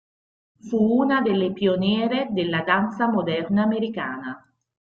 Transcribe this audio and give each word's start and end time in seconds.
Fu 0.67 0.79
una 0.95 1.21
delle 1.21 1.53
pioniere 1.53 2.29
della 2.31 2.61
danza 2.63 3.07
moderna 3.07 3.61
americana. 3.61 4.51